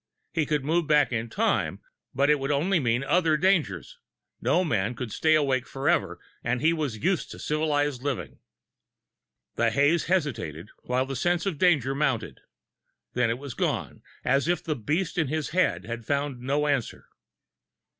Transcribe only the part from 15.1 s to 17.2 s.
in his head had found no answer.